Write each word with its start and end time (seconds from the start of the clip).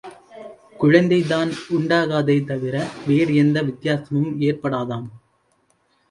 குழந்தைதான் 0.79 1.51
உண்டாகாதே 1.77 2.37
தவிர 2.45 2.75
வேறு 3.07 3.35
எந்த 3.35 3.61
வித்தியாசமும் 3.61 4.31
ஏற்படாதாம். 4.41 5.05